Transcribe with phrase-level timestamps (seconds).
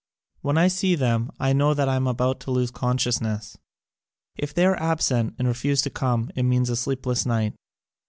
[0.41, 3.59] When I see them I know that I am about to lose conscious ness.
[4.35, 7.53] If they are absent and refuse to come it means a sleepless night.